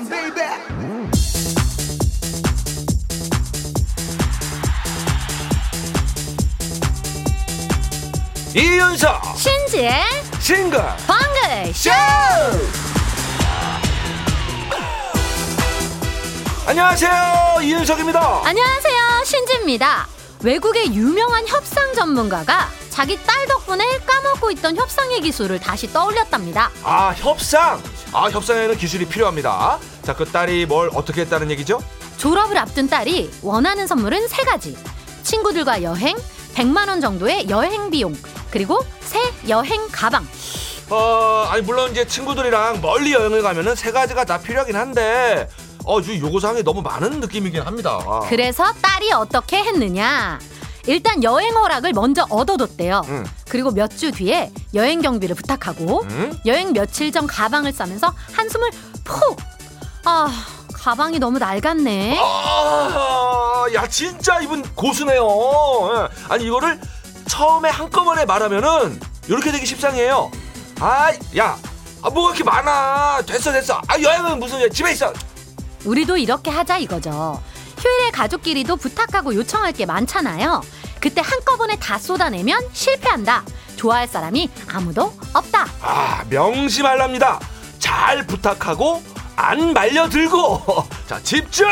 time, 0.00 0.08
baby. 0.08 0.40
이윤석 8.52 9.36
신지의 9.36 9.92
싱글 10.40 10.80
방글 11.06 11.72
쇼! 11.72 11.90
안녕하세요 16.66 17.58
이윤석입니다 17.62 18.42
안녕하세요, 18.44 19.24
신지입니다. 19.24 20.06
외국의 20.42 20.94
유명한 20.94 21.46
협상 21.46 21.92
전문가가 21.94 22.68
자기 22.90 23.16
딸 23.24 23.46
덕분에 23.46 23.84
까먹 24.06 24.29
고 24.40 24.50
있던 24.52 24.76
협상의 24.76 25.20
기술을 25.20 25.60
다시 25.60 25.92
떠올렸답니다. 25.92 26.70
아 26.82 27.12
협상 27.16 27.80
아 28.12 28.24
협상에는 28.30 28.76
기술이 28.76 29.06
필요합니다 29.06 29.78
자 30.02 30.14
그 30.14 30.24
딸이 30.24 30.66
뭘 30.66 30.90
어떻게 30.94 31.20
했다는 31.22 31.50
얘기죠 31.52 31.80
졸업을 32.16 32.58
앞둔 32.58 32.88
딸이 32.88 33.30
원하는 33.42 33.86
선물은 33.86 34.26
세 34.28 34.42
가지. 34.44 34.76
친구들과 35.22 35.82
여행, 35.82 36.16
100만 36.54 36.88
원 36.88 37.00
정도의 37.00 37.48
여행 37.48 37.90
비용, 37.90 38.14
그리고 38.50 38.80
새 39.00 39.20
여행 39.48 39.86
가방. 39.92 40.26
어 40.90 41.46
아니 41.50 41.62
물론 41.62 41.90
이제 41.92 42.04
친구들이랑 42.06 42.80
멀리 42.80 43.12
여행을 43.12 43.42
가면은 43.42 43.74
세 43.76 43.92
가지가 43.92 44.24
다 44.24 44.38
필요하긴 44.38 44.74
한데 44.74 45.48
어 45.86 45.98
요구사항이 46.00 46.64
너무 46.64 46.82
많은 46.82 47.20
느낌이긴 47.20 47.62
합니다 47.62 47.98
그래서 48.28 48.64
딸이 48.82 49.12
어떻게 49.12 49.58
했느냐? 49.62 50.38
일단 50.86 51.22
여행 51.22 51.54
허락을 51.54 51.92
먼저 51.92 52.26
얻어뒀대요. 52.30 53.02
음. 53.08 53.26
그리고 53.48 53.70
몇 53.70 53.90
주 53.96 54.10
뒤에 54.12 54.50
여행 54.72 55.02
경비를 55.02 55.34
부탁하고 55.36 56.02
음? 56.04 56.38
여행 56.46 56.72
며칠 56.72 57.10
전 57.12 57.26
가방을 57.26 57.72
싸면서 57.72 58.14
한숨을 58.32 58.70
푹. 59.04 59.36
아, 60.04 60.28
가방이 60.72 61.18
너무 61.18 61.38
낡았네. 61.38 62.18
아, 62.20 63.66
야 63.74 63.86
진짜 63.88 64.40
이분 64.40 64.62
고수네요. 64.74 65.22
예. 65.94 66.08
아니 66.32 66.44
이거를 66.46 66.80
처음에 67.28 67.68
한꺼번에 67.68 68.24
말하면은 68.24 68.98
이렇게 69.28 69.52
되기 69.52 69.66
십상이에요. 69.66 70.30
아, 70.80 71.12
야, 71.36 71.58
아, 72.02 72.08
뭐가 72.10 72.30
이렇게 72.34 72.42
많아? 72.44 73.20
됐어, 73.26 73.52
됐어. 73.52 73.80
아, 73.86 74.00
여행은 74.00 74.38
무슨 74.38 74.70
집에 74.70 74.92
있어. 74.92 75.12
우리도 75.84 76.16
이렇게 76.16 76.50
하자 76.50 76.78
이거죠. 76.78 77.42
휴일에 77.80 78.10
가족끼리도 78.10 78.76
부탁하고 78.76 79.34
요청할 79.34 79.72
게 79.72 79.86
많잖아요. 79.86 80.62
그때 81.00 81.22
한꺼번에 81.24 81.76
다 81.76 81.98
쏟아내면 81.98 82.60
실패한다. 82.72 83.44
좋아할 83.76 84.06
사람이 84.06 84.50
아무도 84.68 85.12
없다. 85.32 85.66
아, 85.80 86.24
명심하랍니다. 86.28 87.40
잘 87.78 88.26
부탁하고 88.26 89.02
안 89.36 89.72
말려들고. 89.72 90.62
자, 91.08 91.18
집중. 91.22 91.66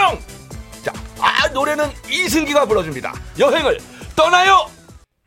자, 0.83 0.92
아 1.20 1.48
노래는 1.48 1.91
이승기가 2.09 2.65
불러줍니다. 2.65 3.12
여행을 3.39 3.78
떠나요. 4.17 4.70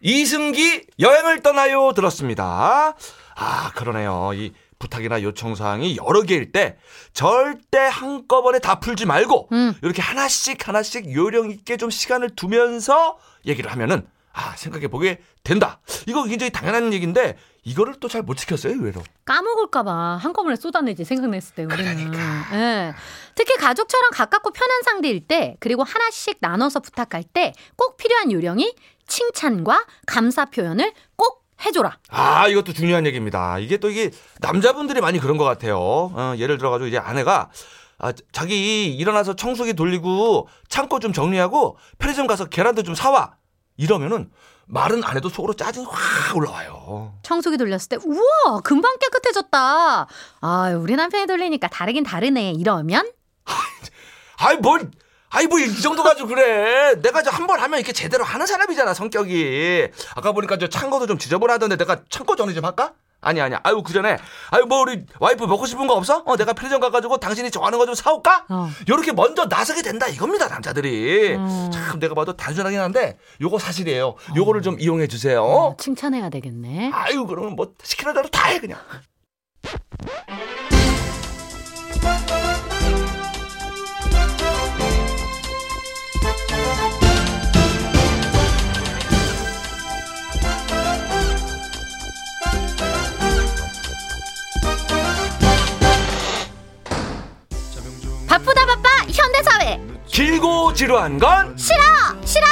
이승기 0.01 0.88
여행을 0.99 1.43
떠나요 1.43 1.93
들었습니다. 1.93 2.95
아 3.35 3.71
그러네요. 3.75 4.31
이 4.33 4.51
부탁이나 4.81 5.21
요청 5.21 5.55
사항이 5.55 5.97
여러 5.97 6.23
개일 6.23 6.51
때 6.51 6.77
절대 7.13 7.77
한꺼번에 7.79 8.59
다 8.59 8.79
풀지 8.79 9.05
말고 9.05 9.47
음. 9.53 9.73
이렇게 9.81 10.01
하나씩 10.01 10.67
하나씩 10.67 11.13
요령 11.13 11.51
있게 11.51 11.77
좀 11.77 11.89
시간을 11.89 12.31
두면서 12.35 13.17
얘기를 13.45 13.71
하면은 13.71 14.05
아 14.33 14.55
생각해 14.55 14.88
보게 14.88 15.21
된다. 15.43 15.79
이거 16.07 16.23
굉장히 16.23 16.51
당연한 16.51 16.93
얘기인데 16.93 17.38
이거를 17.63 17.99
또 17.99 18.07
잘 18.07 18.23
못 18.23 18.38
지켰어요 18.38 18.73
의외로. 18.73 19.03
까먹을까봐 19.25 20.17
한꺼번에 20.21 20.55
쏟아내지 20.55 21.03
생각냈을 21.05 21.53
때 21.55 21.63
우리는. 21.66 21.95
그러니까. 22.11 22.47
예. 22.57 22.93
특히 23.35 23.55
가족처럼 23.57 24.11
가깝고 24.11 24.51
편한 24.51 24.81
상대일 24.83 25.27
때 25.27 25.57
그리고 25.59 25.83
하나씩 25.83 26.38
나눠서 26.39 26.79
부탁할 26.79 27.23
때 27.23 27.53
꼭 27.75 27.97
필요한 27.97 28.31
요령이 28.31 28.73
칭찬과 29.07 29.85
감사 30.07 30.45
표현을 30.45 30.94
꼭 31.17 31.41
해줘라. 31.66 31.97
아, 32.09 32.47
이것도 32.47 32.73
중요한 32.73 33.05
얘기입니다. 33.05 33.59
이게 33.59 33.77
또 33.77 33.89
이게 33.89 34.11
남자분들이 34.39 35.01
많이 35.01 35.19
그런 35.19 35.38
것 35.38 35.44
같아요. 35.44 35.77
어, 35.79 36.33
예를 36.38 36.57
들어가지고 36.57 36.88
이제 36.88 36.97
아내가 36.97 37.49
아, 37.99 38.11
자기 38.31 38.95
일어나서 38.95 39.35
청소기 39.35 39.73
돌리고 39.73 40.47
창고 40.69 41.00
좀 41.00 41.13
정리하고 41.13 41.77
편의점 42.00 42.27
가서 42.27 42.45
계란도 42.45 42.83
좀 42.83 42.95
사와. 42.95 43.35
이러면은 43.77 44.29
말은 44.66 45.03
안 45.03 45.17
해도 45.17 45.29
속으로 45.29 45.53
짜증이 45.53 45.85
확 45.89 46.35
올라와요. 46.35 47.13
청소기 47.23 47.57
돌렸을 47.57 47.89
때 47.89 47.97
우와 48.03 48.61
금방 48.63 48.97
깨끗해졌다. 49.00 50.07
아 50.41 50.69
우리 50.79 50.95
남편이 50.95 51.27
돌리니까 51.27 51.67
다르긴 51.67 52.03
다르네. 52.03 52.51
이러면 52.53 53.11
아이, 54.38 54.57
뭘, 54.57 54.89
아이, 55.34 55.47
뭐, 55.47 55.59
이 55.59 55.81
정도 55.81 56.03
가지고 56.03 56.28
그래. 56.28 56.96
내가 57.02 57.22
한번 57.25 57.59
하면 57.59 57.80
이렇게 57.80 57.94
제대로 57.94 58.24
하는 58.24 58.46
사람이잖아, 58.46 58.94
성격이. 58.94 59.88
아까 60.16 60.31
보니까 60.34 60.58
저 60.58 60.68
창고도 60.68 61.08
좀 61.08 61.18
지저분하던데 61.18 61.78
내가 61.78 62.02
창고 62.09 62.36
정리 62.36 62.53
좀 62.53 62.66
할까? 62.66 62.94
아니, 63.24 63.40
아니야. 63.40 63.59
아유, 63.64 63.81
그 63.84 63.94
전에, 63.94 64.18
아유, 64.50 64.66
뭐, 64.66 64.81
우리 64.81 65.06
와이프 65.19 65.44
먹고 65.46 65.68
싶은 65.68 65.88
거 65.88 65.94
없어? 65.94 66.24
어, 66.25 66.36
내가 66.36 66.53
편의점 66.53 66.81
가가지고 66.81 67.18
당신이 67.18 67.50
좋아하는 67.52 67.78
거 67.78 67.86
좀 67.86 67.96
사올까? 67.96 68.46
어. 68.50 68.69
요렇게 68.90 69.14
먼저 69.14 69.46
나서게 69.46 69.84
된다, 69.84 70.08
이겁니다, 70.08 70.47
남자들이. 70.47 71.36
음. 71.36 71.69
참, 71.72 72.00
내가 72.00 72.13
봐도 72.16 72.36
단순하긴 72.36 72.80
한데, 72.80 73.18
요거 73.40 73.58
사실이에요. 73.59 74.16
요거를 74.36 74.63
좀 74.63 74.78
이용해 74.80 75.08
주세요. 75.08 75.44
어, 75.44 75.75
칭찬해야 75.78 76.30
되겠네. 76.30 76.90
아유, 76.94 77.25
그러면 77.25 77.56
뭐, 77.56 77.74
시키는 77.84 78.13
대로 78.16 78.28
다 78.28 78.48
해, 78.50 78.59
그냥. 78.59 78.80
바쁘다 98.31 98.66
바빠 98.66 98.90
현대사회 99.09 99.78
길고 100.08 100.74
지루한 100.74 101.19
건 101.19 101.53
싫어 101.58 101.81
싫어 102.24 102.47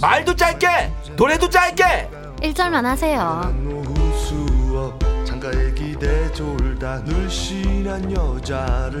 말도 0.00 0.34
짧게, 0.34 0.92
노래도 1.14 1.48
짧게. 1.48 2.10
1절만 2.42 2.82
하세요. 2.82 3.40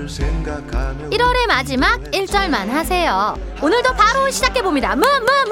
생각하며 0.08 1.08
1월의 1.08 1.48
마지막 1.48 2.00
1절만 2.12 2.68
하세요. 2.68 3.34
오늘도 3.60 3.94
바로 3.94 4.30
시작해봅니다. 4.30 4.94
무무무 4.94 5.50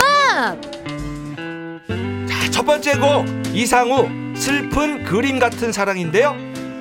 자, 2.29 2.51
첫 2.53 2.65
번째 2.65 2.99
곡 2.99 3.27
이상우 3.53 4.37
슬픈 4.37 5.03
그림 5.03 5.41
같은 5.41 5.73
사랑인데요. 5.73 6.37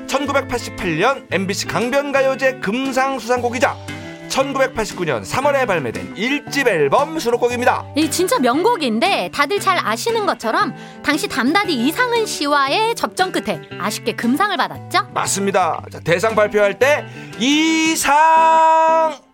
1988년 0.08 1.28
MBC 1.31 1.68
강변가요제 1.68 2.59
금상수상곡이자 2.59 3.86
1989년 4.37 5.23
3월에 5.25 5.65
발매된 5.65 6.13
1집 6.15 6.67
앨범 6.67 7.17
수록곡입니다. 7.17 7.85
이 7.95 8.11
진짜 8.11 8.37
명곡인데 8.37 9.31
다들 9.33 9.59
잘 9.59 9.79
아시는 9.83 10.27
것처럼 10.27 10.75
당시 11.03 11.27
담다디 11.27 11.73
이상은 11.73 12.25
씨와의 12.27 12.95
접전 12.95 13.31
끝에 13.31 13.59
아쉽게 13.79 14.15
금상을 14.15 14.55
받았죠. 14.55 15.07
맞습니다. 15.13 15.83
자, 15.91 15.99
대상 15.99 16.35
발표할 16.35 16.77
때 16.77 17.03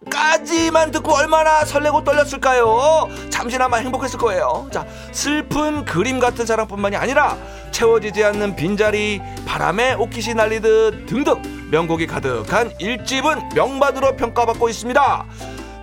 이상까지만 0.06 0.92
듣고 0.92 1.14
얼마나 1.14 1.66
설레고 1.66 2.06
떨렸을까요? 2.06 3.10
잠시나마 3.30 3.78
행복했을 3.78 4.18
거예요. 4.20 4.70
자, 4.72 4.86
슬픈 5.12 5.84
그림 5.84 6.20
같은 6.20 6.46
사랑뿐만이 6.46 6.96
아니라 6.96 7.38
채워지지 7.72 8.24
않는 8.24 8.56
빈자리, 8.56 9.20
바람에 9.46 9.96
옷깃이 9.96 10.36
날리듯 10.36 11.08
등등 11.08 11.63
명곡이 11.74 12.06
가득한 12.06 12.70
1집은 12.78 13.56
명반으로 13.56 14.16
평가받고 14.16 14.70
있습니다. 14.70 15.26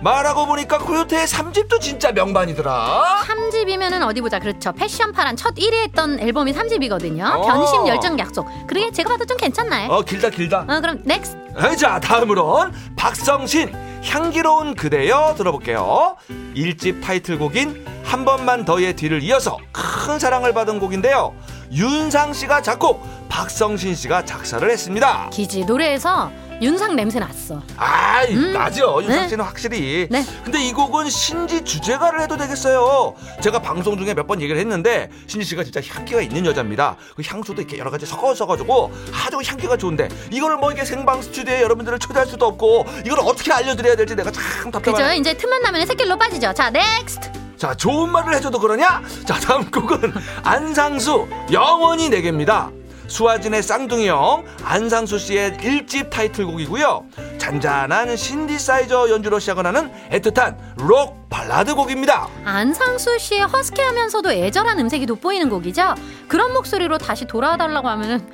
말하고 0.01 0.45
보니까 0.45 0.77
코요태의 0.79 1.27
3집도 1.27 1.81
진짜 1.81 2.13
명반이더라. 2.13 3.23
3집이면은 3.27 4.01
어디 4.07 4.21
보자. 4.21 4.39
그렇죠. 4.39 4.71
Passion 4.71 5.11
파란 5.11 5.35
첫 5.35 5.53
1위 5.55 5.73
했던 5.83 6.17
앨범이 6.17 6.53
3집이거든요. 6.53 7.23
어. 7.23 7.41
변심 7.41 7.85
열정 7.87 8.17
약속. 8.17 8.47
그게 8.67 8.89
제가 8.89 9.09
봐도 9.09 9.25
좀 9.25 9.35
괜찮나요? 9.35 9.91
어, 9.91 10.01
길다 10.01 10.29
길다. 10.29 10.61
어, 10.61 10.79
그럼 10.79 11.01
next. 11.03 11.75
자 11.77 11.99
다음으론 11.99 12.73
박성신 12.95 13.73
향기로운 14.05 14.73
그대여 14.73 15.35
들어볼게요 15.37 16.15
1집 16.55 17.03
타이틀곡인 17.03 17.85
한 18.05 18.23
번만 18.23 18.63
더의 18.63 18.95
뒤를 18.95 19.21
이어서 19.21 19.57
큰 19.73 20.17
사랑을 20.17 20.53
받은 20.53 20.79
곡인데요 20.79 21.35
윤상 21.73 22.33
씨가 22.33 22.61
작곡, 22.61 23.01
박성신 23.29 23.95
씨가 23.95 24.25
작사를 24.25 24.69
했습니다. 24.69 25.29
기지 25.31 25.63
노래에서 25.63 26.31
윤상 26.61 26.95
냄새 26.95 27.17
났어. 27.19 27.63
아, 27.77 28.23
음. 28.29 28.53
나죠. 28.53 28.99
윤상 29.01 29.21
네. 29.23 29.29
씨는 29.29 29.43
확실히. 29.45 30.07
네. 30.11 30.23
근데 30.43 30.61
이 30.63 30.71
곡은 30.73 31.09
신지 31.09 31.63
주제가를 31.63 32.21
해도 32.21 32.37
되겠어요. 32.37 33.15
제가 33.41 33.59
방송 33.59 33.97
중에 33.97 34.13
몇 34.13 34.27
번 34.27 34.41
얘기를 34.41 34.59
했는데 34.59 35.09
신지 35.25 35.45
씨가 35.45 35.63
진짜 35.63 35.81
향기가 35.81 36.21
있는 36.21 36.45
여자입니다. 36.45 36.97
그 37.15 37.23
향수도 37.25 37.61
이렇게 37.61 37.79
여러 37.79 37.89
가지 37.89 38.05
섞어서 38.05 38.45
가지고 38.45 38.91
아주 39.11 39.39
향기가 39.43 39.75
좋은데 39.75 40.09
이거를 40.29 40.57
뭐 40.57 40.71
이게 40.71 40.85
생방 40.85 41.21
스튜디오에 41.23 41.61
여러분들을 41.63 41.97
초대할 41.97 42.27
수도 42.27 42.45
없고 42.45 42.85
이걸 43.05 43.19
어떻게 43.21 43.51
알려드려야 43.51 43.95
될지 43.95 44.15
내가 44.15 44.29
참 44.29 44.43
그죠? 44.43 44.71
답답하네. 44.71 45.17
이제 45.17 45.33
틈만 45.35 45.63
나면 45.63 45.87
새길로 45.87 46.15
빠지죠. 46.17 46.53
자, 46.53 46.69
next. 46.69 47.40
자, 47.61 47.75
좋은 47.75 48.09
말을 48.11 48.33
해줘도 48.33 48.59
그러냐? 48.59 49.03
자, 49.23 49.35
다음 49.35 49.69
곡은 49.69 50.11
안상수 50.41 51.27
영원히 51.51 52.09
내게입니다. 52.09 52.71
수아진의 53.05 53.61
쌍둥이 53.61 54.07
형 54.09 54.43
안상수 54.63 55.19
씨의 55.19 55.57
1집 55.57 56.09
타이틀곡이고요. 56.09 57.05
잔잔한 57.37 58.17
신디사이저 58.17 59.11
연주로 59.11 59.37
시작을 59.37 59.67
하는 59.67 59.91
애틋한 60.09 60.55
록 60.79 61.29
발라드 61.29 61.75
곡입니다. 61.75 62.27
안상수 62.45 63.19
씨의 63.19 63.41
허스키하면서도 63.41 64.31
애절한 64.31 64.79
음색이 64.79 65.05
돋보이는 65.05 65.47
곡이죠. 65.47 65.93
그런 66.27 66.53
목소리로 66.53 66.97
다시 66.97 67.25
돌아와달라고 67.25 67.87
하면은 67.89 68.27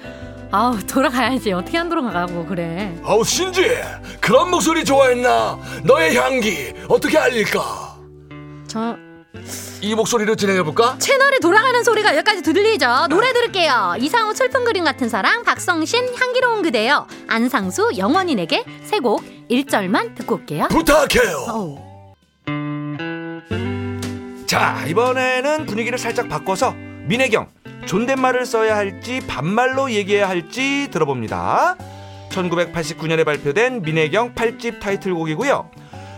아우 0.52 0.80
돌아가야지 0.88 1.52
어떻게 1.52 1.78
안 1.78 1.90
돌아가고 1.90 2.46
그래. 2.46 2.98
아우 3.04 3.26
신지 3.26 3.78
그런 4.22 4.50
목소리 4.50 4.86
좋아했나? 4.86 5.60
너의 5.84 6.16
향기 6.16 6.74
어떻게 6.88 7.18
알릴까? 7.18 7.98
저 8.70 8.96
이 9.81 9.94
목소리로 9.95 10.36
진행해볼까? 10.36 10.98
채널이 11.00 11.39
돌아가는 11.39 11.84
소리가 11.84 12.16
여기까지 12.16 12.42
들리죠. 12.42 13.07
노래 13.10 13.31
들을게요. 13.34 13.95
이상우 14.00 14.34
슬픈 14.34 14.63
그림 14.63 14.84
같은 14.84 15.07
사랑, 15.10 15.44
박성신 15.44 16.16
향기로운 16.16 16.62
그대여, 16.63 17.07
안상수 17.28 17.92
영원히 17.98 18.36
내게 18.36 18.63
세곡 18.84 19.24
1절만 19.50 20.16
듣고 20.16 20.36
올게요. 20.36 20.68
부탁해요. 20.69 21.45
어우. 21.50 21.88
자 24.48 24.84
이번에는 24.88 25.66
분위기를 25.66 26.00
살짝 26.00 26.30
바꿔서 26.30 26.74
민혜경 27.07 27.48
존댓말을 27.86 28.45
써야 28.45 28.78
할지 28.78 29.22
반말로 29.28 29.92
얘기해야 29.92 30.28
할지 30.30 30.88
들어봅니다 30.90 31.75
1989년에 32.30 33.25
발표된 33.25 33.81
민혜경 33.81 34.36
8집 34.36 34.80
타이틀곡이고요 34.80 35.69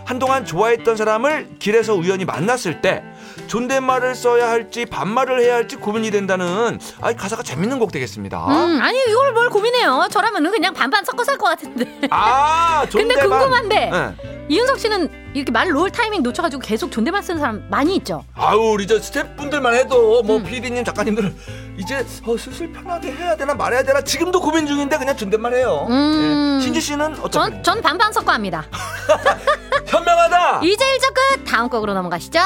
한동안 0.06 0.46
좋아했던 0.46 0.96
사람을 0.96 1.58
길에서 1.58 1.96
우연히 1.96 2.24
만났을 2.24 2.82
때 2.82 3.04
존댓말을 3.50 4.16
써야 4.16 4.50
할지 4.50 4.86
반말을 4.86 5.42
해야 5.42 5.56
할지 5.56 5.76
고민이 5.76 6.12
된다는 6.12 6.80
아 7.02 7.14
가사가 7.14 7.44
재밌는 7.44 7.80
곡 7.80 7.92
되겠습니다 7.92 8.38
음, 8.46 8.80
아니 8.82 8.98
이걸 9.10 9.34
뭘 9.34 9.50
고민해요. 9.50 10.08
저라면은 10.12 10.52
그냥 10.52 10.74
반반 10.74 11.04
섞어서 11.04 11.32
할것 11.34 11.50
같은데. 11.50 12.08
아 12.12 12.86
근데 12.92 13.16
존댓말 13.16 13.30
궁금한데 13.40 13.90
네. 13.92 14.46
이윤석 14.50 14.80
씨는 14.80 15.32
이렇게 15.34 15.52
말 15.52 15.70
놓을 15.70 15.92
타이밍 15.92 16.24
놓쳐가지고 16.24 16.62
계속 16.62 16.92
존댓말 16.92 17.22
쓰는 17.24 17.40
사람 17.40 17.68
많이 17.70 17.96
있죠. 17.98 18.24
아우 18.36 18.74
우리 18.74 18.88
저 18.88 19.00
스태프분들만 19.00 19.74
해도 19.76 20.22
뭐 20.24 20.38
음. 20.38 20.44
PD님 20.44 20.84
작가님들은 20.84 21.36
이제 21.78 22.06
어, 22.26 22.38
슬슬 22.38 22.72
편하게 22.72 23.12
해야 23.12 23.36
되나 23.36 23.54
말해야 23.54 23.84
되나 23.84 24.02
지금도 24.02 24.42
고민 24.42 24.68
중인데 24.68 24.98
그냥 24.98 25.16
존댓말 25.18 25.54
해요. 25.56 25.88
음. 25.90 26.58
예. 26.60 26.64
신지 26.64 26.82
씨는 26.82 27.20
어떤 27.22 27.32
전? 27.32 27.64
전 27.64 27.82
반반 27.82 28.12
섞어 28.14 28.32
합니다. 28.32 28.66
현명하다. 29.90 30.62
이제 30.64 30.86
일적 30.94 31.14
끝 31.14 31.44
다음 31.46 31.68
곡으로 31.68 31.94
넘어가시죠. 31.94 32.40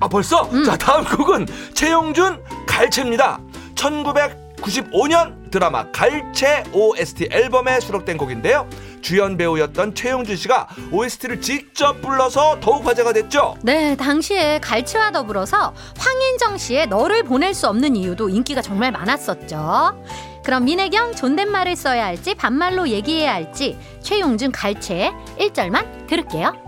아 0.00 0.08
벌써? 0.08 0.42
음. 0.52 0.64
자 0.64 0.76
다음 0.76 1.04
곡은 1.04 1.46
최용준 1.74 2.42
갈채입니다. 2.66 3.38
1995년 3.74 5.50
드라마 5.50 5.90
갈채 5.92 6.64
OST 6.72 7.28
앨범에 7.30 7.80
수록된 7.80 8.16
곡인데요. 8.16 8.68
주연 9.02 9.36
배우였던 9.36 9.94
최용준 9.94 10.34
씨가 10.36 10.68
OST를 10.90 11.40
직접 11.40 12.00
불러서 12.00 12.58
더욱 12.60 12.84
화제가 12.84 13.12
됐죠. 13.12 13.56
네, 13.62 13.94
당시에 13.96 14.58
갈치와 14.58 15.12
더불어서 15.12 15.74
황인정 15.98 16.58
씨의 16.58 16.88
너를 16.88 17.22
보낼 17.22 17.54
수 17.54 17.68
없는 17.68 17.94
이유도 17.94 18.28
인기가 18.28 18.62
정말 18.62 18.90
많았었죠. 18.90 20.02
그럼 20.44 20.64
민혜경 20.64 21.14
존댓말을 21.14 21.76
써야 21.76 22.06
할지 22.06 22.34
반말로 22.34 22.88
얘기해야 22.88 23.34
할지 23.34 23.78
최용준 24.02 24.50
갈채의 24.52 25.12
1절만 25.38 26.06
들을게요. 26.08 26.65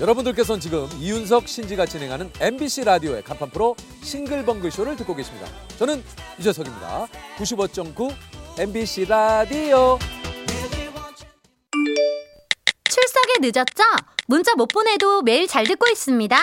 여러분들께서는 0.00 0.60
지금 0.60 0.88
이윤석 0.98 1.48
신지가 1.48 1.86
진행하는 1.86 2.30
MBC 2.40 2.84
라디오의 2.84 3.22
간판 3.22 3.48
프로 3.50 3.74
싱글벙글 4.02 4.70
쇼를 4.70 4.94
듣고 4.96 5.14
계십니다. 5.14 5.48
저는 5.78 6.04
유재석입니다. 6.38 7.06
95.9 7.38 8.14
MBC 8.58 9.06
라디오. 9.06 9.98
출석에 12.84 13.38
늦었죠? 13.40 13.84
문자 14.26 14.54
못 14.54 14.66
보내도 14.68 15.22
매일 15.22 15.46
잘 15.46 15.64
듣고 15.64 15.88
있습니다. 15.90 16.36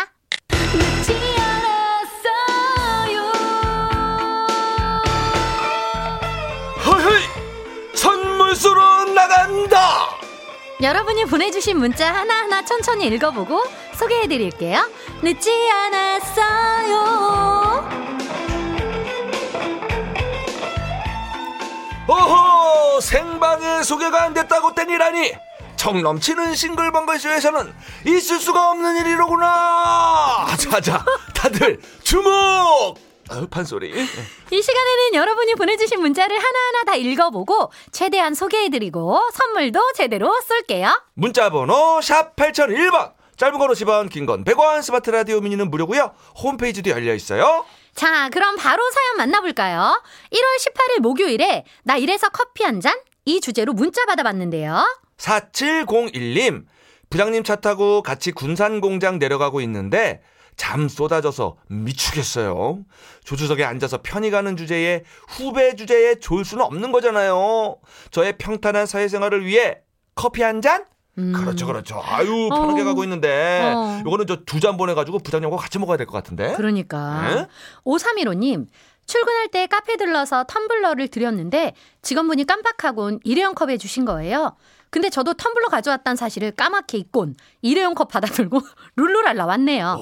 늦지 0.50 1.14
않았어요. 1.40 3.22
허허이 6.86 7.24
선물 7.94 8.56
쏘러 8.56 9.06
나간다. 9.06 10.13
여러분이 10.84 11.26
보내주신 11.26 11.78
문자 11.80 12.14
하나하나 12.14 12.62
천천히 12.66 13.08
읽어보고 13.08 13.64
소개해드릴게요. 13.94 14.86
늦지 15.22 15.50
않았어요. 15.72 16.94
어허 22.06 23.00
생방에 23.00 23.84
소개가 23.84 24.24
안 24.24 24.34
됐다고 24.34 24.76
땡이라니 24.76 25.34
정 25.78 26.02
넘치는 26.02 26.54
싱글벙글쇼에서는 26.54 27.74
있을 28.06 28.40
수가 28.40 28.72
없는 28.72 28.98
일이로구나 28.98 30.48
자자 30.60 31.04
다들 31.34 31.80
주목 32.04 32.98
아유 33.34 33.48
판소리 33.48 33.90
이 33.90 34.62
시간에는 34.62 35.14
여러분이 35.16 35.56
보내주신 35.56 36.00
문자를 36.00 36.38
하나하나 36.38 36.84
다 36.86 36.96
읽어보고 36.96 37.72
최대한 37.92 38.34
소개해드리고 38.36 39.20
선물도 39.34 39.80
제대로 39.96 40.32
쏠게요. 40.48 41.02
문자번호 41.16 42.00
샵 42.02 42.36
8001번 42.36 43.14
짧은 43.36 43.58
건 43.58 43.70
50원 43.70 44.10
긴 44.12 44.26
건 44.28 44.44
100원 44.44 44.84
스마트 44.84 45.10
라디오 45.10 45.42
미니는 45.42 45.72
무료고요 45.72 46.14
홈페이지도 46.44 46.92
열려 46.92 47.16
있어요 47.16 47.66
자, 47.96 48.30
그럼 48.30 48.56
바로 48.56 48.82
사연 48.92 49.18
만나볼까요? 49.18 50.02
1월 50.32 50.98
18일 50.98 51.00
목요일에 51.02 51.64
나 51.84 51.98
이래서 51.98 52.30
커피 52.30 52.64
한 52.64 52.82
잔? 52.82 52.96
이 53.26 53.40
주제로 53.40 53.72
문자 53.74 54.04
받아봤는데요. 54.06 54.84
4701님 55.18 56.66
부장님 57.10 57.44
차 57.44 57.56
타고 57.56 58.02
같이 58.02 58.32
군산 58.32 58.82
공장 58.82 59.18
내려가고 59.20 59.62
있는데 59.62 60.22
잠 60.56 60.88
쏟아져서 60.88 61.58
미치겠어요. 61.68 62.80
조수석에 63.24 63.64
앉아서 63.64 64.00
편히 64.04 64.30
가는 64.32 64.56
주제에 64.58 65.04
후배 65.28 65.76
주제에 65.76 66.16
졸 66.16 66.46
수는 66.46 66.64
없는 66.66 66.92
거잖아요. 66.92 67.78
저의 68.12 68.38
평탄한 68.38 68.86
사회생활을 68.86 69.46
위해 69.46 69.80
커피 70.16 70.42
한 70.44 70.62
잔? 70.62 70.86
그렇죠, 71.16 71.68
그렇죠. 71.68 72.02
아유, 72.04 72.50
편하게 72.50 72.82
어. 72.82 72.86
가고 72.86 73.04
있는데. 73.04 73.62
어. 73.76 74.02
요거는 74.06 74.26
저 74.26 74.46
두 74.46 74.60
잔 74.60 74.78
보내가지고 74.78 75.20
부장님하고 75.20 75.58
같이 75.58 75.78
먹어야 75.78 75.96
될 75.98 76.08
것 76.08 76.14
같은데. 76.14 76.54
그러니까. 76.56 77.36
네? 77.36 77.48
5315님, 77.86 78.66
출근할 79.06 79.50
때 79.50 79.68
카페 79.68 79.96
들러서 79.98 80.46
텀블러를 80.46 81.12
드렸는데 81.12 81.74
직원분이 82.02 82.46
깜빡하곤 82.46 83.20
일회용 83.26 83.54
컵에 83.54 83.78
주신 83.78 84.06
거예요. 84.06 84.56
근데 84.94 85.10
저도 85.10 85.34
텀블러 85.34 85.70
가져왔다는 85.72 86.16
사실을 86.16 86.52
까맣게 86.52 87.00
잊곤 87.00 87.36
일회용 87.64 87.96
컵 87.96 88.10
받아 88.10 88.28
들고 88.28 88.62
룰루랄라 88.96 89.48
왔네요. 89.48 89.98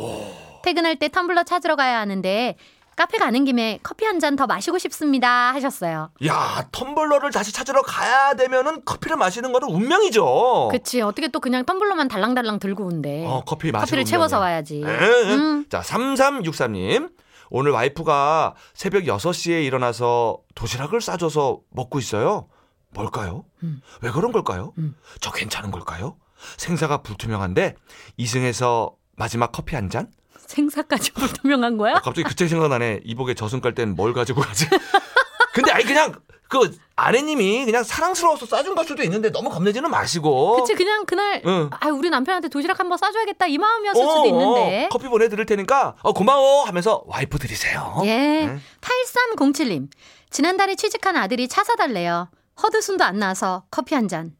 퇴근할 0.63 0.97
때 0.99 1.07
텀블러 1.07 1.45
찾으러 1.45 1.77
가야 1.77 1.99
하는데 1.99 2.57
카페 2.97 3.17
가는 3.17 3.45
김에 3.45 3.79
커피 3.83 4.03
한 4.03 4.19
잔 4.19 4.35
더 4.35 4.47
마시고 4.47 4.77
싶습니다 4.79 5.53
하셨어요. 5.53 6.09
야, 6.27 6.67
텀블러를 6.73 7.31
다시 7.31 7.53
찾으러 7.53 7.81
가야 7.83 8.33
되면은 8.33 8.83
커피를 8.83 9.15
마시는 9.15 9.53
거는 9.53 9.69
운명이죠. 9.69 10.67
그치 10.73 11.01
어떻게 11.01 11.29
또 11.29 11.39
그냥 11.39 11.63
텀블러만 11.63 12.09
달랑달랑 12.09 12.59
들고 12.59 12.83
온대. 12.85 13.25
어, 13.25 13.43
커피 13.47 13.71
마시고 13.71 13.85
커피를 13.85 14.03
채워서 14.03 14.39
운명이야. 14.39 14.53
와야지. 14.55 14.83
에? 14.85 15.33
음. 15.35 15.65
자, 15.69 15.79
3363님. 15.79 17.11
오늘 17.49 17.71
와이프가 17.71 18.55
새벽 18.73 19.03
6시에 19.03 19.63
일어나서 19.63 20.39
도시락을 20.55 20.99
싸줘서 21.01 21.59
먹고 21.71 21.97
있어요. 21.99 22.47
뭘까요? 22.93 23.45
음. 23.63 23.81
왜 24.01 24.11
그런 24.11 24.31
걸까요? 24.31 24.73
음. 24.77 24.95
저 25.19 25.31
괜찮은 25.31 25.71
걸까요? 25.71 26.17
생사가 26.57 27.01
불투명한데 27.03 27.75
이승에서 28.17 28.95
마지막 29.15 29.51
커피 29.51 29.75
한 29.75 29.89
잔? 29.89 30.07
생사까지 30.37 31.11
불투명한 31.13 31.77
거야? 31.77 31.93
아, 31.97 32.01
갑자기 32.01 32.23
그때 32.23 32.47
생각나네. 32.47 33.01
이복에 33.05 33.33
저승 33.35 33.61
깔 33.61 33.73
땐 33.73 33.95
뭘 33.95 34.13
가지고 34.13 34.41
가지? 34.41 34.67
근데 35.53 35.71
아니 35.71 35.83
그냥 35.83 36.13
그 36.49 36.77
아내님이 36.97 37.63
그냥 37.65 37.83
사랑스러워서 37.83 38.45
싸준 38.45 38.75
걸 38.75 38.83
수도 38.85 39.03
있는데 39.03 39.29
너무 39.31 39.49
겁내지는 39.49 39.89
마시고. 39.89 40.57
그치 40.57 40.73
그냥 40.75 41.05
그날 41.05 41.41
응. 41.45 41.69
아 41.79 41.87
우리 41.89 42.09
남편한테 42.09 42.49
도시락 42.49 42.79
한번 42.79 42.97
싸줘야겠다 42.97 43.47
이 43.47 43.57
마음이었을 43.57 44.01
어, 44.03 44.09
수도 44.09 44.25
있는데 44.25 44.85
어, 44.85 44.89
커피 44.89 45.07
보내드릴 45.07 45.45
테니까 45.45 45.95
어, 46.01 46.11
고마워 46.11 46.63
하면서 46.65 47.03
와이프 47.05 47.37
드리세요. 47.39 48.01
예 48.03 48.17
네. 48.47 48.59
8307님 48.81 49.87
지난달에 50.29 50.75
취직한 50.75 51.15
아들이 51.15 51.47
차 51.47 51.63
사달래요 51.63 52.29
헛웃음도 52.61 53.03
안 53.03 53.19
나서 53.19 53.65
커피 53.71 53.95
한 53.95 54.07
잔 54.07 54.35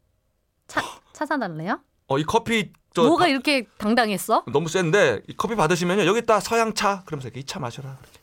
차, 0.67 0.81
차 1.13 1.25
사달래요? 1.25 1.79
어, 2.07 2.17
이 2.17 2.23
커피 2.23 2.71
저 2.93 3.03
뭐가 3.03 3.25
바- 3.25 3.27
이렇게 3.29 3.65
당당했어? 3.77 4.43
너무 4.51 4.67
센데 4.67 5.21
이 5.27 5.33
커피 5.37 5.55
받으시면요 5.55 6.05
여기다 6.05 6.39
서양차 6.39 7.03
그러면서 7.05 7.29
이 7.35 7.43
차 7.45 7.59
마셔라. 7.59 7.97
그렇게. 7.97 8.19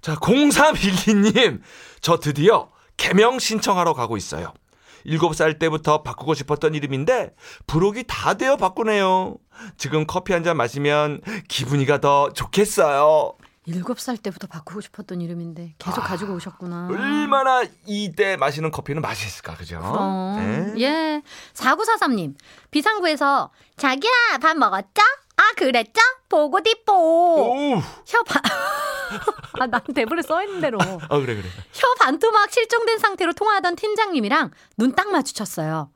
자 0.00 0.14
0312님 0.16 1.60
저 2.00 2.18
드디어 2.18 2.70
개명 2.96 3.38
신청하러 3.38 3.94
가고 3.94 4.16
있어요. 4.16 4.52
7살 5.06 5.58
때부터 5.58 6.02
바꾸고 6.02 6.34
싶었던 6.34 6.74
이름인데 6.74 7.34
부록이 7.66 8.04
다 8.06 8.34
되어 8.34 8.56
바꾸네요. 8.56 9.36
지금 9.78 10.06
커피 10.06 10.32
한 10.34 10.44
잔 10.44 10.56
마시면 10.58 11.22
기분이가 11.48 12.00
더 12.00 12.32
좋겠어요. 12.32 13.34
일곱 13.66 14.00
살 14.00 14.16
때부터 14.16 14.46
바꾸고 14.46 14.80
싶었던 14.80 15.20
이름인데 15.20 15.74
계속 15.78 16.02
아, 16.02 16.06
가지고 16.08 16.34
오셨구나. 16.34 16.88
얼마나 16.90 17.62
이때 17.86 18.36
마시는 18.36 18.70
커피는 18.70 19.02
맛있을까 19.02 19.54
그죠? 19.56 19.78
그럼. 19.80 20.36
네. 20.76 20.80
예. 20.82 21.22
4943님. 21.54 22.34
비상구에서 22.70 23.50
자기야, 23.76 24.10
밥 24.40 24.56
먹었죠? 24.56 25.02
아, 25.36 25.42
그랬죠? 25.56 26.00
보고 26.28 26.60
디뽀. 26.62 27.76
혀 28.06 28.22
반, 28.24 28.42
아, 29.60 29.66
난 29.66 29.80
대본에 29.94 30.22
써있는 30.22 30.60
대로. 30.60 30.78
아 30.80 31.18
그래 31.18 31.34
그래. 31.34 31.44
혀 31.72 31.94
반토막 31.98 32.50
실종된 32.52 32.98
상태로 32.98 33.32
통화하던 33.34 33.76
팀장님이랑 33.76 34.50
눈 34.78 34.92
딱 34.94 35.10
마주쳤어요. 35.10 35.90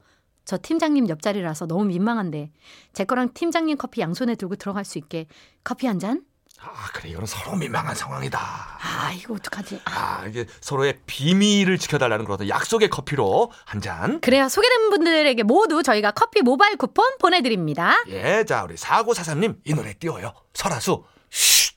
저 0.45 0.59
팀장님 0.61 1.09
옆자리라서 1.09 1.67
너무 1.67 1.85
민망한데 1.87 2.51
제 2.93 3.05
거랑 3.05 3.33
팀장님 3.33 3.79
커피 3.79 4.03
양손에 4.03 4.35
들고 4.35 4.57
들어갈 4.57 4.85
수 4.85 4.99
있게 4.99 5.27
커피 5.63 5.87
한 5.87 5.99
잔? 5.99 6.23
아 6.61 6.89
그래 6.95 7.11
이거는 7.11 7.27
서로 7.27 7.57
민망한 7.57 7.95
상황이다. 7.95 8.39
아 8.39 9.13
이거 9.13 9.35
어떡하지? 9.35 9.83
아, 9.85 10.21
아 10.23 10.27
이게 10.27 10.47
서로의 10.61 10.99
비밀을 11.07 11.79
지켜달라는 11.79 12.25
그런 12.25 12.49
약속의 12.49 12.89
커피로 12.91 13.51
한 13.67 13.81
잔. 13.81 14.21
그래요. 14.21 14.49
소개된 14.49 14.91
분들에게 14.91 15.43
모두 15.43 15.83
저희가 15.83 16.13
커피 16.13 16.41
모바일 16.43 16.77
쿠폰 16.77 17.19
보내드립니다. 17.19 18.03
예, 18.09 18.45
자 18.47 18.63
우리 18.65 18.77
사고사삼님 18.77 19.61
이 19.65 19.75
노래 19.75 19.93
띄워요. 19.95 20.33
설아수. 20.55 21.05
쉿. 21.31 21.75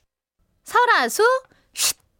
설아수 0.64 1.22
쉿 1.22 1.47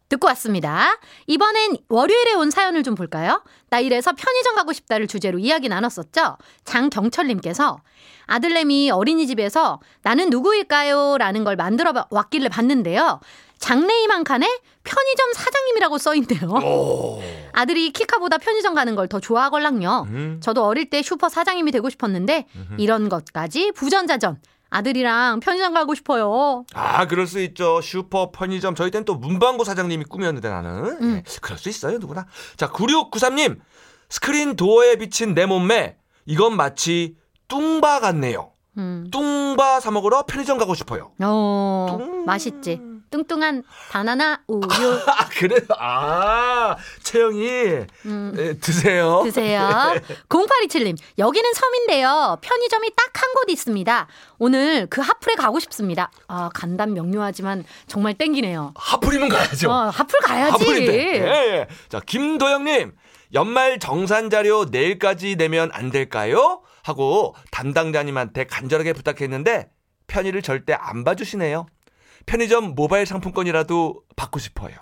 듣고 0.09 0.27
왔습니다. 0.29 0.97
이번엔 1.27 1.77
월요일에 1.87 2.33
온 2.33 2.49
사연을 2.49 2.81
좀 2.83 2.95
볼까요? 2.95 3.43
나 3.69 3.79
이래서 3.79 4.11
편의점 4.11 4.55
가고 4.55 4.73
싶다를 4.73 5.07
주제로 5.07 5.37
이야기 5.37 5.69
나눴었죠. 5.69 6.37
장경철님께서 6.65 7.81
아들내미 8.25 8.89
어린이집에서 8.91 9.79
나는 10.01 10.29
누구일까요? 10.31 11.17
라는 11.19 11.43
걸 11.43 11.55
만들어 11.55 11.93
봐- 11.93 12.07
왔길래 12.09 12.49
봤는데요. 12.49 13.19
장래희망 13.59 14.17
한 14.19 14.23
칸에 14.23 14.47
편의점 14.83 15.33
사장님이라고 15.33 15.97
써있네요. 15.97 16.49
오. 16.65 17.21
아들이 17.51 17.91
키카보다 17.91 18.37
편의점 18.37 18.73
가는 18.73 18.95
걸 18.95 19.07
더 19.07 19.19
좋아하걸랑요. 19.19 20.05
음. 20.09 20.39
저도 20.41 20.65
어릴 20.65 20.89
때 20.89 21.01
슈퍼 21.01 21.29
사장님이 21.29 21.71
되고 21.71 21.89
싶었는데 21.89 22.47
이런 22.77 23.09
것까지 23.09 23.71
부전자전. 23.73 24.39
아들이랑 24.69 25.39
편의점 25.39 25.73
가고 25.73 25.95
싶어요. 25.95 26.63
아 26.73 27.07
그럴 27.07 27.25
수 27.27 27.39
있죠. 27.41 27.81
슈퍼 27.81 28.31
편의점 28.31 28.75
저희 28.75 28.91
땐 28.91 29.03
또 29.05 29.15
문방구 29.15 29.63
사장님이 29.65 30.05
꿈이었는데 30.05 30.49
나는. 30.49 30.69
음. 31.01 31.15
예, 31.17 31.23
그럴 31.41 31.57
수 31.57 31.69
있어요 31.69 31.97
누구나. 31.97 32.25
자 32.57 32.69
9693님 32.69 33.59
스크린 34.09 34.55
도어에 34.55 34.95
비친 34.97 35.33
내 35.33 35.45
몸매 35.45 35.97
이건 36.25 36.55
마치 36.55 37.15
뚱바 37.47 37.99
같네요. 37.99 38.51
음. 38.77 39.07
뚱바 39.11 39.79
사 39.79 39.91
먹으러 39.91 40.23
편의점 40.23 40.57
가고 40.57 40.75
싶어요. 40.75 41.11
어, 41.21 41.97
뚱. 41.99 42.25
맛있지. 42.25 42.79
뚱뚱한 43.09 43.63
바나나 43.91 44.41
우유 44.47 44.59
아 45.07 45.27
그래요. 45.29 45.59
아 45.77 46.75
채영이 47.03 47.47
음, 48.05 48.33
예, 48.37 48.53
드세요. 48.59 49.21
드세요. 49.23 49.93
0827님, 50.29 50.97
여기는 51.17 51.53
섬인데요. 51.53 52.37
편의점이 52.41 52.95
딱 52.95 53.09
한 53.19 53.29
곳 53.33 53.49
있습니다. 53.49 54.07
오늘 54.39 54.87
그 54.89 55.01
하플에 55.01 55.35
가고 55.35 55.59
싶습니다. 55.59 56.09
아, 56.27 56.49
간단 56.53 56.93
명료하지만 56.93 57.63
정말 57.87 58.13
땡기네요. 58.15 58.73
하프리면 58.75 59.29
가야죠. 59.29 59.69
어, 59.69 59.89
하플 59.89 60.19
가야지. 60.21 60.51
하프인데. 60.51 60.93
예, 61.19 61.53
예. 61.57 61.67
자, 61.89 61.99
김도영님. 62.05 62.93
연말 63.33 63.77
정산 63.79 64.29
자료 64.29 64.65
내일까지 64.65 65.35
내면 65.35 65.69
안 65.73 65.91
될까요? 65.91 66.61
하고 66.83 67.35
담당자님한테 67.51 68.45
간절하게 68.45 68.93
부탁했는데 68.93 69.69
편의를 70.07 70.41
절대 70.41 70.73
안 70.73 71.03
봐주시네요. 71.03 71.67
편의점 72.25 72.75
모바일 72.75 73.05
상품권이라도 73.05 74.03
받고 74.15 74.39
싶어요. 74.39 74.75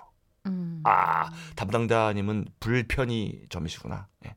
음. 0.46 0.80
아, 0.84 1.30
담당자님은 1.56 2.46
불편의점이시구나. 2.60 4.08
예. 4.26 4.34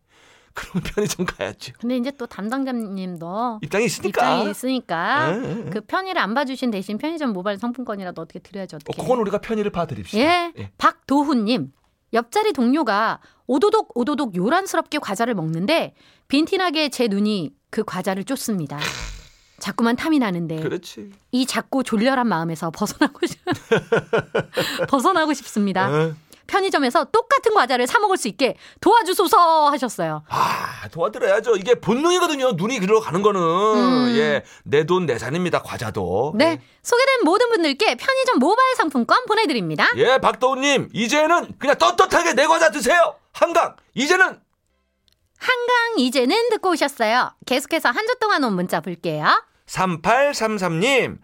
그러면 0.54 0.84
편의점 0.84 1.26
가야죠. 1.26 1.74
근데 1.80 1.96
이제 1.98 2.12
또 2.12 2.26
담당자님도 2.26 3.60
입장이 3.64 3.86
있으니까. 3.86 4.10
입장이 4.10 4.52
있으니까 4.52 5.34
예, 5.34 5.42
예, 5.44 5.66
예. 5.66 5.70
그 5.70 5.82
편의를 5.82 6.22
안 6.22 6.34
봐주신 6.34 6.72
대신 6.72 6.98
편의점 6.98 7.32
모바일 7.32 7.58
상품권이라도 7.58 8.22
어떻게 8.22 8.40
드려야죠. 8.40 8.78
어. 8.78 9.02
그건 9.02 9.20
우리가 9.20 9.40
편의를 9.40 9.72
봐드립시다. 9.72 10.22
예. 10.22 10.54
예. 10.58 10.72
박도훈님. 10.78 11.72
옆자리 12.14 12.52
동료가 12.52 13.22
오도독 13.48 13.98
오도독 13.98 14.36
요란스럽게 14.36 15.00
과자를 15.00 15.34
먹는데 15.34 15.94
빈티나게 16.28 16.90
제 16.90 17.08
눈이 17.08 17.54
그 17.70 17.86
과자를 17.86 18.26
쫓습니다. 18.26 18.78
자꾸만 19.62 19.96
탐이 19.96 20.20
나는데 20.20 20.58
그렇지. 20.58 21.12
이 21.32 21.46
작고 21.46 21.84
졸렬한 21.84 22.28
마음에서 22.28 22.72
벗어나고 22.72 23.26
싶 23.28 23.40
벗어나고 24.90 25.34
싶습니다. 25.34 25.90
예. 25.94 26.14
편의점에서 26.48 27.06
똑같은 27.06 27.54
과자를 27.54 27.88
사 27.88 28.00
먹을 28.00 28.18
수 28.18 28.28
있게 28.28 28.58
도와주소서 28.82 29.70
하셨어요. 29.70 30.24
아, 30.28 30.88
도와드려야죠. 30.92 31.56
이게 31.56 31.76
본능이거든요. 31.76 32.54
눈이 32.54 32.80
그리러 32.80 33.00
가는 33.00 33.22
거는. 33.22 33.40
음. 33.42 34.16
예. 34.18 34.44
내 34.64 34.84
돈 34.86 35.06
내산입니다. 35.06 35.62
과자도. 35.62 36.34
네. 36.36 36.60
소개된 36.84 37.24
모든 37.24 37.48
분들께 37.50 37.96
편의점 37.96 38.40
모바일 38.40 38.76
상품권 38.76 39.26
보내드립니다. 39.28 39.88
예, 39.96 40.18
박도훈님. 40.18 40.90
이제는 40.92 41.54
그냥 41.58 41.78
떳떳하게 41.78 42.34
내 42.34 42.46
과자 42.48 42.70
드세요. 42.70 43.16
한강. 43.32 43.76
이제는 43.94 44.26
한강 45.38 45.98
이제는 46.00 46.50
듣고 46.50 46.72
오셨어요. 46.72 47.32
계속해서 47.46 47.90
한 47.90 48.06
주 48.08 48.16
동안 48.20 48.44
온 48.44 48.56
문자 48.56 48.82
볼게요. 48.82 49.26
3833님. 49.68 51.18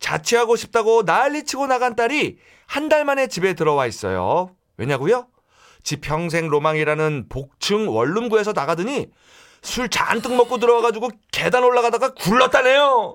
자취하고 0.00 0.56
싶다고 0.56 1.02
난리치고 1.02 1.66
나간 1.66 1.96
딸이 1.96 2.38
한 2.66 2.88
달 2.88 3.04
만에 3.04 3.26
집에 3.26 3.54
들어와 3.54 3.86
있어요. 3.86 4.50
왜냐고요? 4.76 5.28
지 5.82 5.96
평생 6.00 6.48
로망이라는 6.48 7.26
복층 7.28 7.88
원룸구에서 7.94 8.52
나가더니 8.52 9.08
술 9.62 9.88
잔뜩 9.88 10.34
먹고 10.34 10.58
들어와가지고 10.58 11.10
계단 11.32 11.62
올라가다가 11.64 12.14
굴렀다네요. 12.14 13.14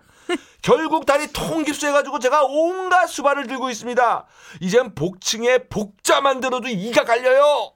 결국 0.62 1.06
다리 1.06 1.32
통깁수해가지고 1.32 2.20
제가 2.20 2.44
온갖 2.46 3.08
수발을 3.08 3.48
들고 3.48 3.70
있습니다. 3.72 4.26
이젠 4.62 4.94
복층에 4.94 5.68
복자만 5.70 6.40
들어도 6.40 6.68
이가 6.68 7.04
갈려요. 7.04 7.74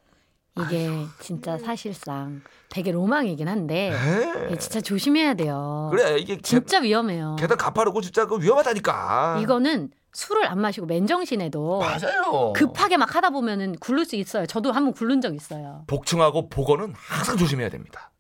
이게 0.60 0.90
진짜 1.20 1.58
사실상 1.58 2.42
되게 2.74 2.92
로망이긴 2.92 3.48
한데 3.48 3.92
에? 3.94 4.48
이게 4.48 4.58
진짜 4.58 4.82
조심해야 4.82 5.36
돼요. 5.36 5.90
그래 5.92 6.18
이게 6.18 6.38
계, 6.38 6.42
진짜 6.42 6.80
위험해요. 6.80 7.36
계단 7.38 7.56
가파르고 7.56 8.02
진짜 8.02 8.26
그 8.26 8.42
위험하다니까. 8.42 9.38
이거는 9.44 9.92
술을 10.12 10.48
안 10.48 10.60
마시고 10.60 10.88
맨정신에도 10.88 11.80
맞아요. 11.80 12.52
급하게 12.56 12.98
막 12.98 13.16
하다 13.16 13.30
보면은 13.30 13.76
굴를 13.76 14.06
수 14.06 14.16
있어요. 14.16 14.48
저도 14.48 14.72
한번 14.72 14.92
굴른 14.94 15.22
적 15.22 15.36
있어요. 15.36 15.84
복층하고 15.86 16.50
복원은 16.50 16.94
항상 16.96 17.38
조심해야 17.38 17.70
됩니다. 17.70 18.12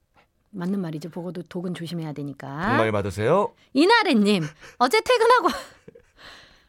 맞는 0.52 0.80
말이죠. 0.80 1.10
보고도 1.10 1.42
독은 1.50 1.74
조심해야 1.74 2.14
되니까. 2.14 2.48
건강히 2.48 2.92
받으세요. 2.92 3.54
이나래님 3.74 4.44
어제 4.78 5.02
퇴근하고 5.02 5.48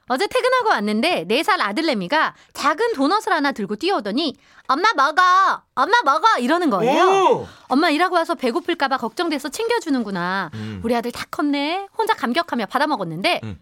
어제 0.09 0.27
퇴근하고 0.27 0.69
왔는데 0.71 1.25
네살 1.27 1.61
아들내미가 1.61 2.35
작은 2.53 2.93
도넛을 2.95 3.33
하나 3.33 3.53
들고 3.53 3.77
뛰어오더니 3.77 4.35
엄마 4.67 4.93
먹어 4.95 5.63
엄마 5.75 6.03
먹어 6.05 6.39
이러는 6.39 6.71
거예요. 6.71 7.05
오! 7.05 7.49
엄마 7.69 7.91
일하고 7.91 8.15
와서 8.17 8.35
배고플까봐 8.35 8.99
걱정돼서 8.99 9.49
챙겨주는구나. 9.49 10.51
음. 10.55 10.81
우리 10.85 10.95
아들 10.95 11.11
다 11.13 11.25
컸네. 11.31 11.89
혼자 11.97 12.15
감격하며 12.15 12.67
받아 12.67 12.87
먹었는데 12.87 13.41
음. 13.45 13.59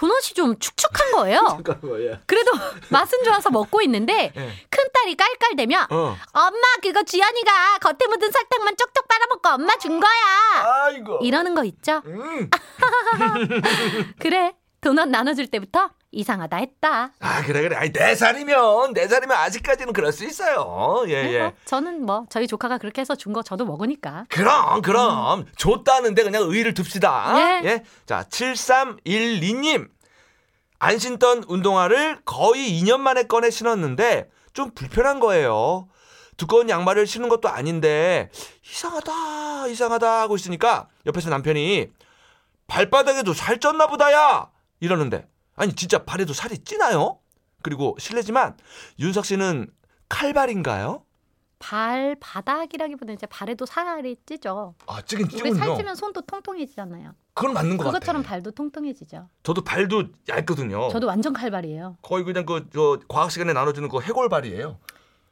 도넛이 0.00 0.32
좀 0.34 0.58
축축한 0.58 1.12
거예요. 1.12 1.40
그래도 2.26 2.50
맛은 2.88 3.22
좋아서 3.22 3.50
먹고 3.50 3.82
있는데 3.82 4.32
예. 4.36 4.52
큰 4.70 4.84
딸이 4.94 5.14
깔깔대며 5.14 5.88
어. 5.90 6.16
엄마 6.32 6.60
그거 6.82 7.02
주연이가 7.02 7.78
겉에 7.80 8.06
묻은 8.08 8.30
설탕만 8.30 8.76
쪽쪽 8.78 9.06
빨아먹고 9.06 9.48
엄마 9.50 9.76
준 9.76 10.00
거야. 10.00 10.10
아이고. 10.84 11.18
이러는 11.22 11.54
거 11.54 11.64
있죠? 11.64 12.00
음. 12.06 12.48
그래 14.18 14.54
도넛 14.80 15.08
나눠줄 15.08 15.48
때부터 15.48 15.90
이상하다 16.12 16.56
했다. 16.56 17.12
아 17.20 17.42
그래 17.42 17.62
그래. 17.62 17.76
아니 17.76 17.92
네 17.92 18.14
살이면 18.14 18.94
네 18.94 19.06
살이면 19.06 19.36
아직까지는 19.36 19.92
그럴 19.92 20.10
수 20.12 20.24
있어요. 20.24 21.04
예 21.08 21.22
네, 21.22 21.32
예. 21.34 21.38
뭐 21.40 21.52
저는 21.66 22.04
뭐 22.06 22.26
저희 22.30 22.46
조카가 22.46 22.78
그렇게 22.78 23.00
해서 23.02 23.14
준 23.14 23.32
거 23.32 23.42
저도 23.42 23.64
먹으니까. 23.66 24.24
그럼 24.28 24.82
그럼 24.82 25.46
줬다는데 25.56 26.24
그냥 26.24 26.42
의의를 26.42 26.74
둡시다. 26.76 27.34
예. 27.62 27.68
예. 27.68 27.84
자 28.06 28.24
7312님 28.30 29.88
안 30.78 30.98
신던 30.98 31.44
운동화를 31.46 32.20
거의 32.24 32.70
2년 32.80 33.00
만에 33.00 33.24
꺼내 33.24 33.50
신었는데 33.50 34.30
좀 34.54 34.70
불편한 34.74 35.20
거예요. 35.20 35.88
두꺼운 36.38 36.70
양말을 36.70 37.06
신은 37.06 37.28
것도 37.28 37.50
아닌데 37.50 38.30
이상하다 38.64 39.66
이상하다 39.68 40.22
하고 40.22 40.36
있으니까 40.36 40.88
옆에서 41.04 41.28
남편이 41.28 41.88
발바닥에도 42.66 43.32
살쪘나 43.32 43.90
보다야 43.90 44.48
이러는데 44.80 45.28
아니 45.56 45.74
진짜 45.74 46.04
발에도 46.04 46.32
살이 46.32 46.58
찌나요? 46.58 47.18
그리고 47.62 47.94
실례지만 47.98 48.56
윤석 48.98 49.24
씨는 49.26 49.70
칼발인가요? 50.08 51.04
발 51.58 52.16
바닥이라기보다는 52.20 53.14
이제 53.14 53.26
발에도 53.26 53.66
살이 53.66 54.16
찌죠. 54.24 54.74
아 54.86 55.02
찌긴 55.02 55.28
찌군요. 55.28 55.54
살찌면 55.56 55.94
손도 55.94 56.22
통통해지잖아요. 56.22 57.12
그건 57.34 57.52
맞는 57.52 57.76
것 57.76 57.84
그것처럼 57.84 58.22
같아. 58.22 58.30
발도 58.34 58.50
통통해지죠. 58.52 59.28
저도 59.42 59.62
발도 59.62 60.04
얇거든요. 60.28 60.88
저도 60.90 61.06
완전 61.06 61.34
칼발이에요. 61.34 61.98
거의 62.00 62.24
그냥 62.24 62.46
그 62.46 62.66
저 62.72 62.98
과학 63.08 63.30
시간에 63.30 63.52
나눠주는 63.52 63.86
그 63.90 64.00
해골발이에요. 64.00 64.78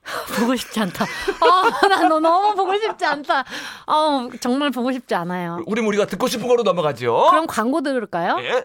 보고 0.38 0.54
싶지 0.56 0.80
않다. 0.80 1.04
아, 1.04 1.88
나 1.88 2.08
너 2.08 2.20
너무 2.20 2.54
보고 2.54 2.76
싶지 2.78 3.04
않다. 3.04 3.40
어, 3.86 4.28
정말 4.40 4.70
보고 4.70 4.92
싶지 4.92 5.14
않아요. 5.14 5.62
우리 5.66 5.80
우리가 5.80 6.06
듣고 6.06 6.28
싶은 6.28 6.46
거로 6.46 6.62
넘어가죠. 6.62 7.26
그럼 7.30 7.46
광고 7.46 7.80
들을까요? 7.82 8.38
예. 8.42 8.64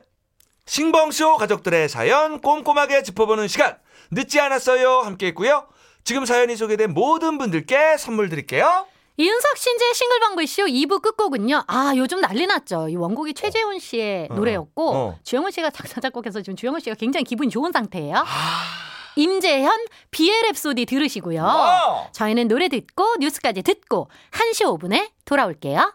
싱벙쇼 0.66 1.38
가족들의 1.38 1.90
사연 1.90 2.40
꼼꼼하게 2.42 3.04
짚어보는 3.04 3.48
시간 3.48 3.78
늦지 4.12 4.40
않았어요 4.40 5.00
함께 5.02 5.28
했고요. 5.28 5.68
지금 6.04 6.26
사연이 6.26 6.56
소개된 6.56 6.94
모든 6.94 7.38
분들께 7.38 7.98
선물 7.98 8.30
드릴게요. 8.30 8.88
이윤석 9.18 9.58
신지의 9.58 9.94
싱글벙글쇼 9.94 10.64
2부 10.64 11.02
끝곡은요. 11.02 11.66
아, 11.68 11.94
요즘 11.96 12.20
난리 12.20 12.48
났죠. 12.48 12.90
이 12.90 12.96
원곡이 12.96 13.36
최재훈 13.36 13.78
씨의 13.78 14.28
어. 14.32 14.34
노래였고, 14.34 14.92
어. 14.92 15.20
주영훈 15.24 15.52
씨가 15.52 15.70
작사, 15.70 16.02
작곡해서 16.02 16.42
지금 16.42 16.56
주영훈 16.56 16.80
씨가 16.80 16.96
굉장히 16.96 17.24
기분이 17.24 17.52
좋은 17.52 17.72
상태예요. 17.72 18.16
아. 18.18 18.64
임재현, 19.16 19.86
비엘 20.10 20.50
랩소디 20.50 20.88
들으시고요. 20.88 21.44
와. 21.44 22.08
저희는 22.12 22.48
노래 22.48 22.68
듣고 22.70 23.18
뉴스까지 23.20 23.62
듣고 23.62 24.10
1시 24.32 24.66
5분에 24.66 25.12
돌아올게요. 25.26 25.94